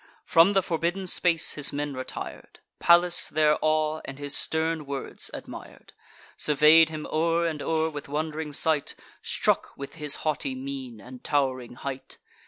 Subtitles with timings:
[0.25, 2.59] From the forbidden space his men retir'd.
[2.79, 5.93] Pallas their awe, and his stern words, admir'd;
[6.35, 11.75] Survey'd him o'er and o'er with wond'ring sight, Struck with his haughty mien, and tow'ring
[11.75, 12.17] height.